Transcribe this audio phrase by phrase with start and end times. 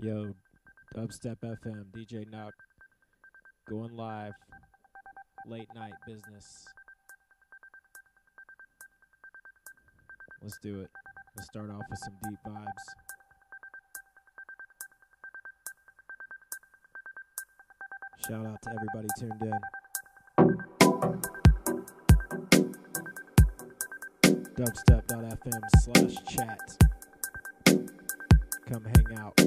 [0.00, 0.32] Yo,
[0.94, 2.52] Dubstep FM, DJ Nuk,
[3.68, 4.32] going live,
[5.44, 6.64] late night business.
[10.40, 10.90] Let's do it.
[11.36, 12.86] Let's start off with some deep vibes.
[18.28, 19.60] Shout out to everybody tuned in.
[24.54, 26.60] Dubstep.fm slash chat.
[28.68, 29.40] Come hang out.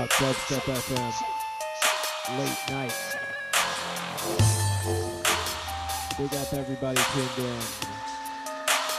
[0.00, 1.12] Nuk, Dubstep FM,
[2.38, 2.98] late night.
[6.16, 7.60] Big up everybody tuned in.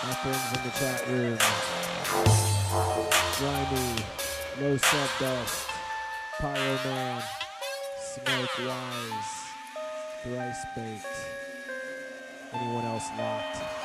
[0.06, 1.40] My friends in the chat room.
[3.40, 4.04] Grimy,
[4.62, 5.70] Low Sub Dust,
[6.40, 7.24] Pyro Man,
[8.00, 9.34] Smoke Wise,
[10.22, 11.06] Thrice Baked.
[12.54, 13.81] Anyone else locked?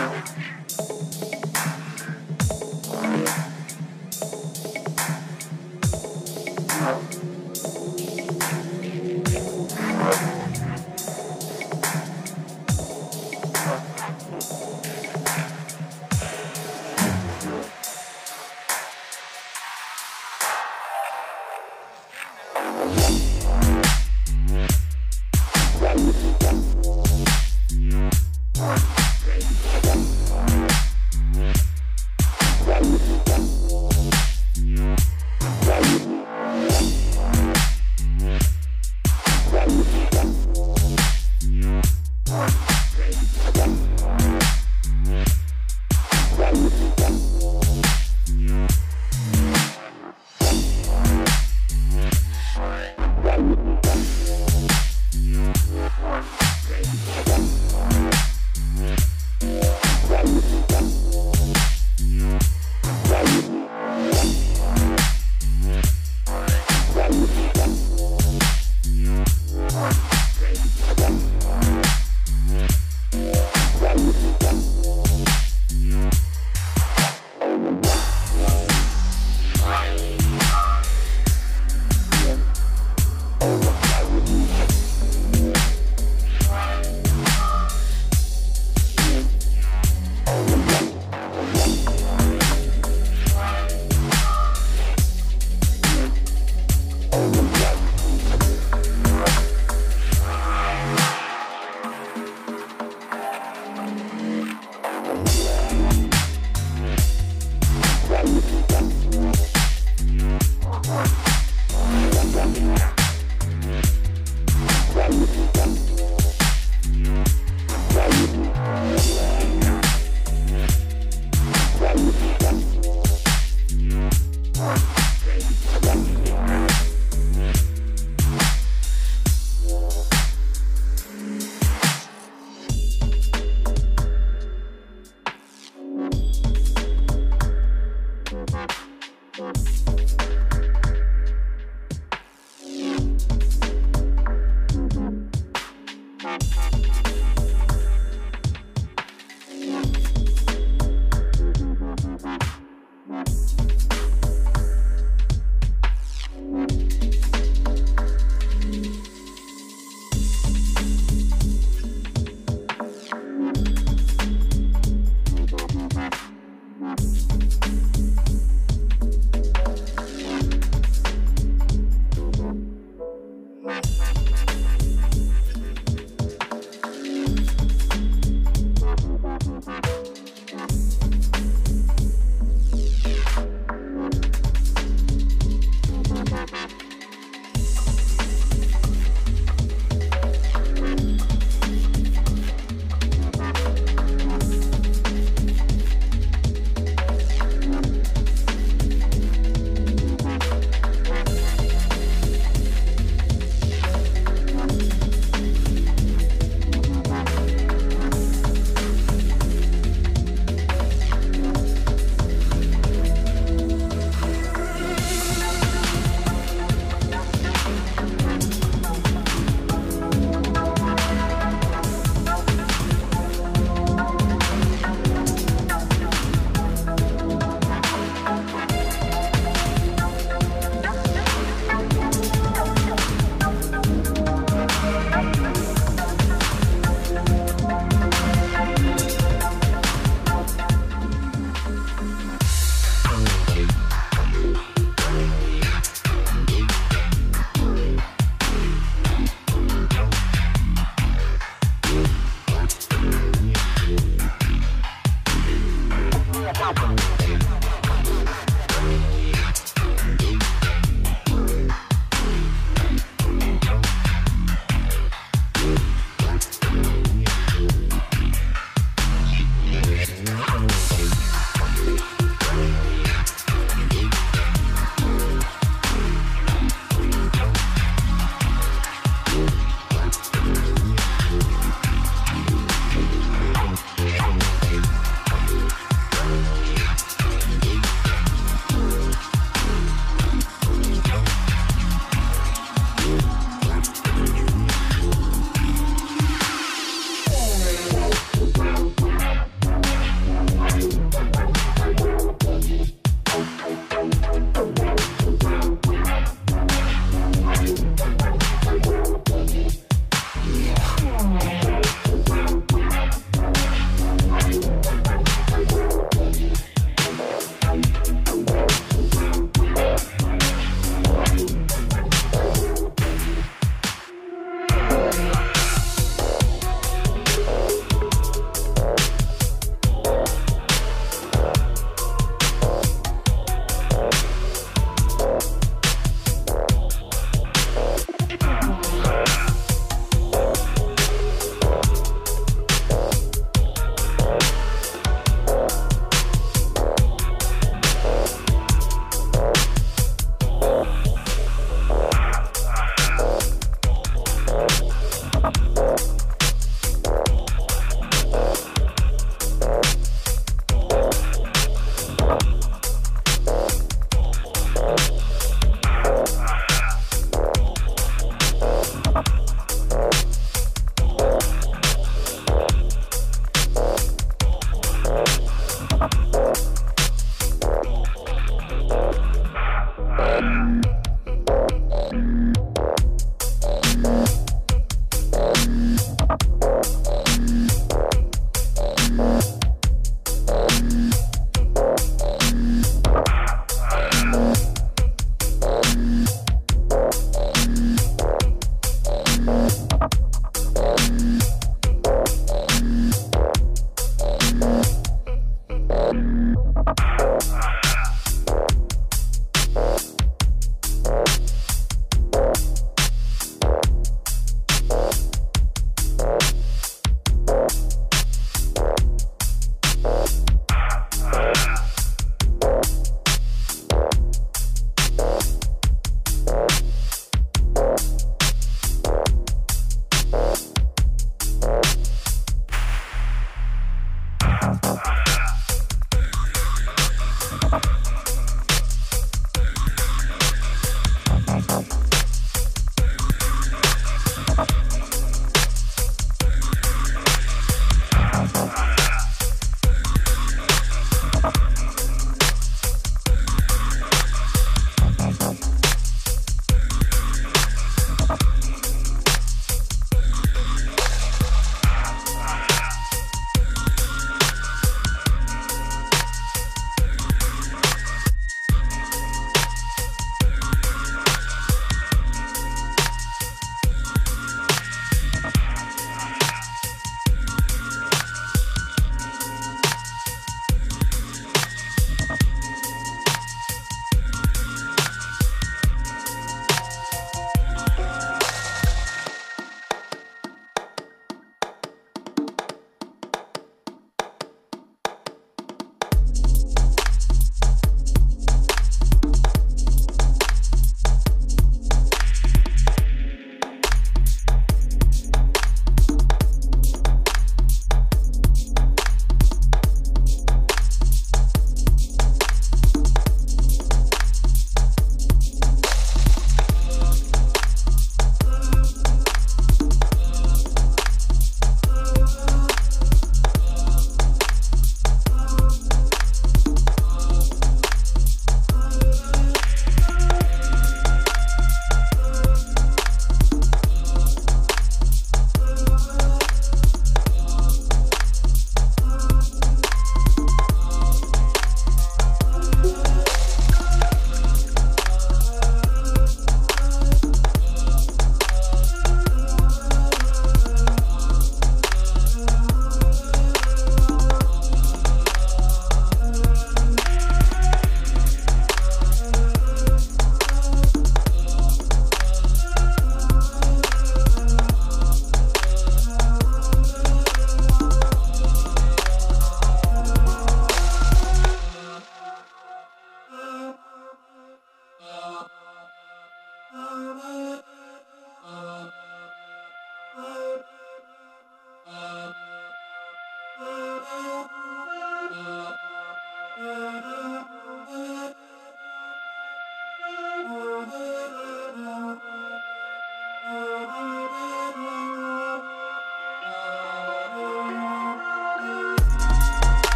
[0.00, 0.69] Tchau.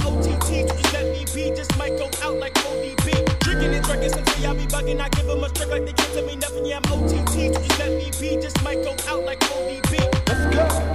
[0.00, 0.68] OTT.
[0.68, 3.38] Just let me be, just might go out like ODB.
[3.40, 5.00] Drinking and drinking, some say I be bugging.
[5.00, 6.66] I give them a trick like they can't tell me nothing.
[6.66, 7.54] Yeah, I'm OTT.
[7.54, 10.00] Just let me be, just might go out like ODB.
[10.28, 10.94] Let's go.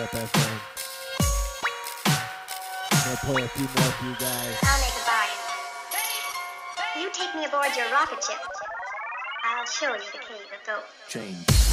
[0.00, 0.60] FM.
[2.92, 4.56] I'll play a few more for you guys.
[4.62, 5.40] I'll make a bargain.
[7.00, 8.38] You take me aboard your rocket ship.
[9.44, 10.84] I'll show you the cave of gold.
[11.08, 11.69] Change.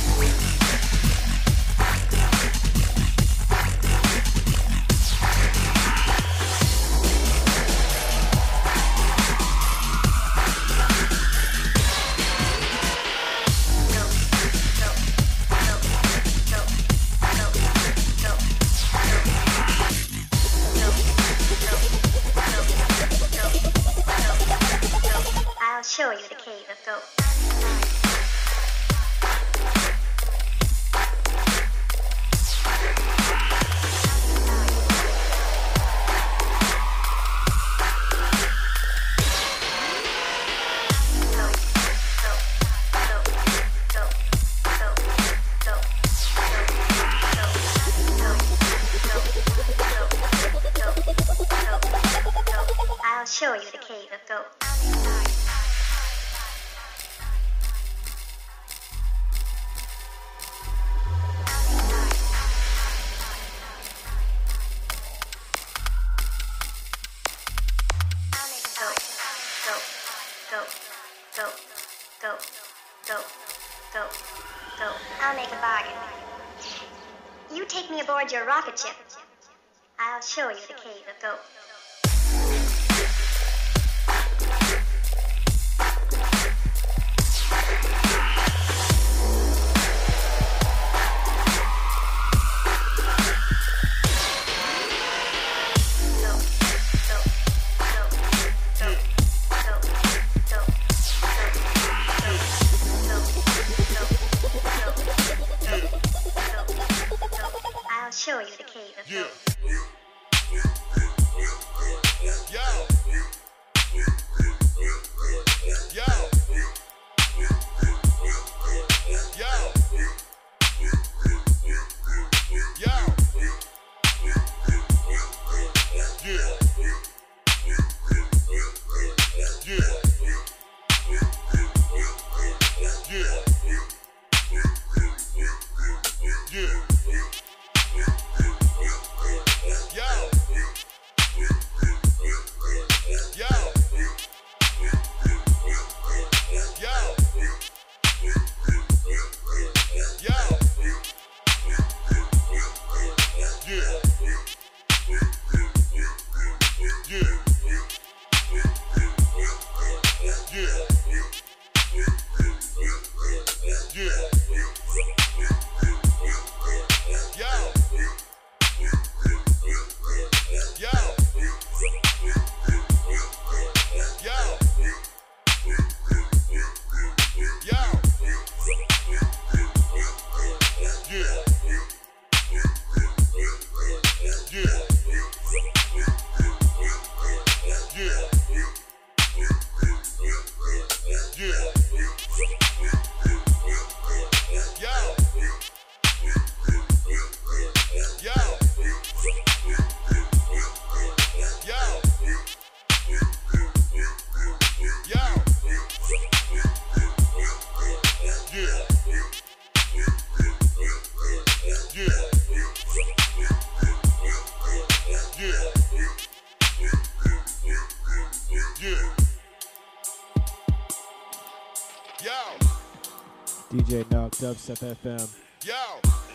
[223.77, 225.27] DJ Nuk, Dubstep FM.
[225.63, 225.73] yo,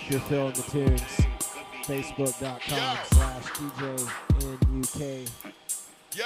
[0.09, 1.03] you're feeling the tunes,
[1.85, 3.83] facebook.com slash DJ
[4.43, 5.29] in UK.
[6.15, 6.25] yo.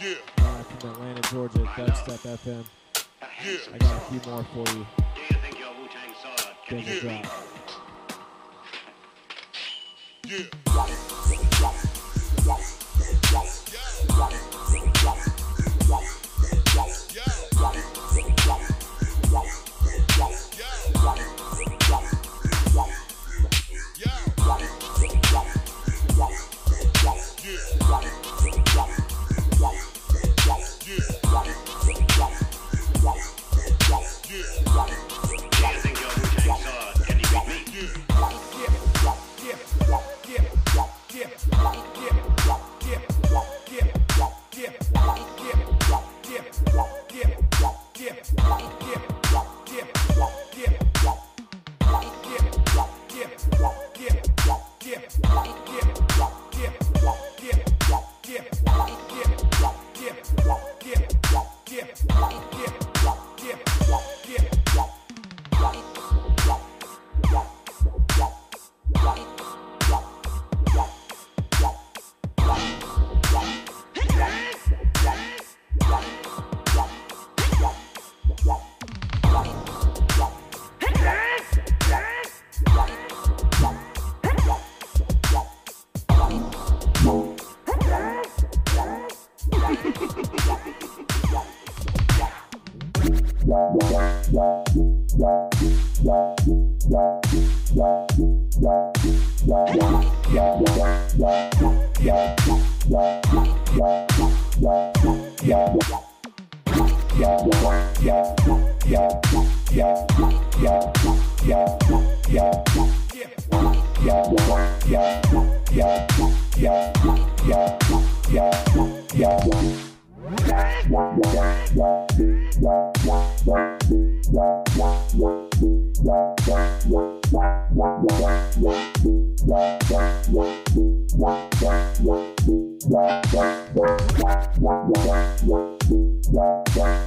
[0.00, 2.64] Yeah, Live from Atlanta, Georgia, Dubstep FM.
[3.44, 3.74] yeah.
[3.74, 4.86] I got a few more for you.
[6.70, 7.00] Then the Yeah.
[7.00, 7.26] drop.
[13.32, 13.61] Yeah.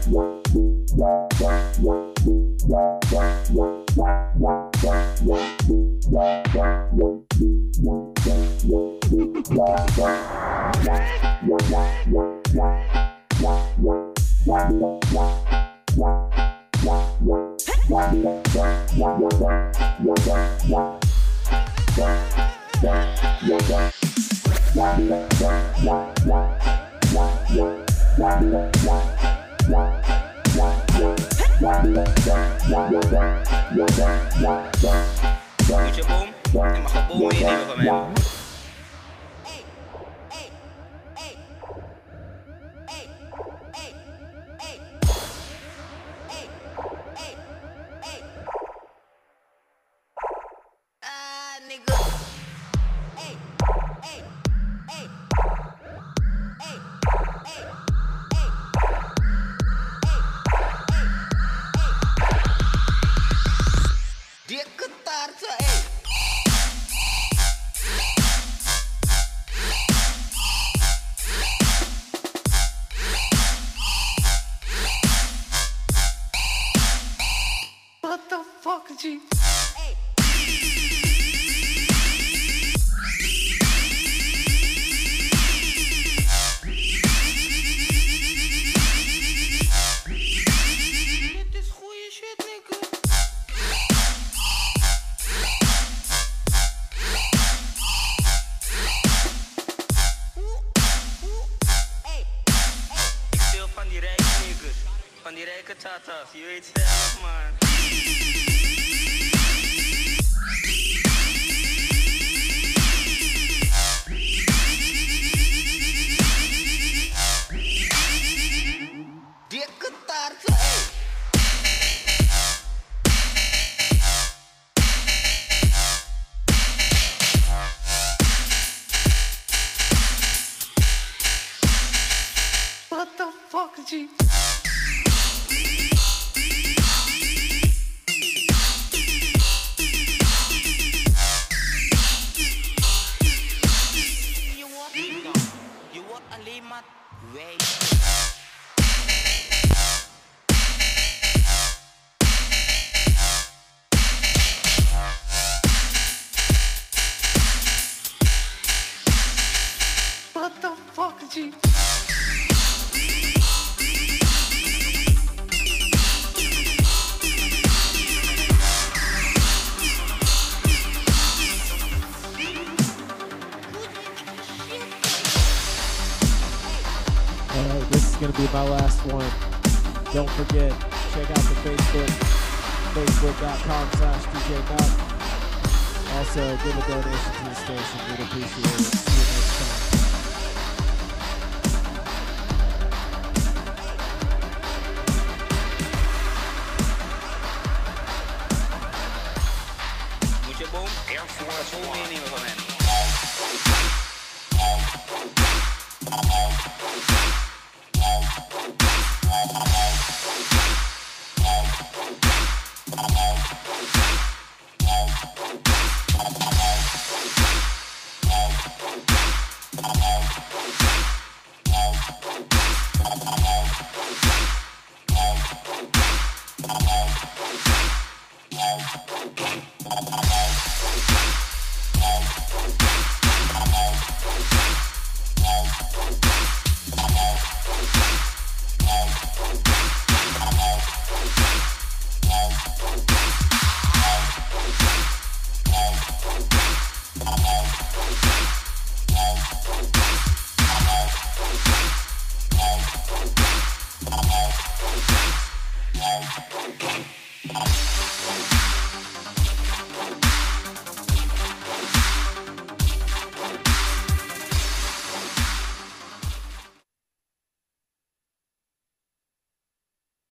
[0.08, 0.46] Moet
[35.66, 37.32] Future boom, na makaboom
[37.82, 38.35] yun.